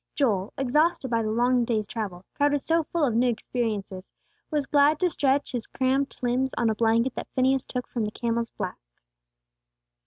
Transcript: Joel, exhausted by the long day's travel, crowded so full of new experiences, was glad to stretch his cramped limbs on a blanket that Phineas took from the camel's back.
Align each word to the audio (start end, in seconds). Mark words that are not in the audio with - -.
Joel, 0.15 0.51
exhausted 0.57 1.11
by 1.11 1.21
the 1.21 1.29
long 1.29 1.63
day's 1.63 1.85
travel, 1.85 2.25
crowded 2.33 2.57
so 2.61 2.85
full 2.85 3.03
of 3.05 3.13
new 3.13 3.29
experiences, 3.29 4.11
was 4.49 4.65
glad 4.65 4.97
to 5.01 5.11
stretch 5.11 5.51
his 5.51 5.67
cramped 5.67 6.23
limbs 6.23 6.55
on 6.57 6.71
a 6.71 6.73
blanket 6.75 7.13
that 7.13 7.27
Phineas 7.35 7.65
took 7.65 7.85
from 7.87 8.05
the 8.05 8.09
camel's 8.11 8.49
back. 8.49 8.79